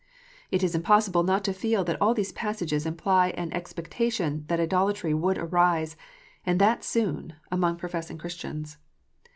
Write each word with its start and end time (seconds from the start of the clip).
It 0.49 0.63
is 0.63 0.73
impossible 0.73 1.21
not 1.21 1.43
to 1.43 1.53
feel 1.53 1.83
that 1.83 2.01
all 2.01 2.15
these 2.15 2.31
passages 2.31 2.87
imply 2.87 3.29
an 3.37 3.53
expectation 3.53 4.45
that 4.47 4.59
idolatry 4.59 5.13
would 5.13 5.37
arise, 5.37 5.95
and 6.43 6.59
that 6.59 6.83
soon, 6.83 7.33
among 7.51 7.75
professing 7.77 8.17
Christians. 8.17 8.77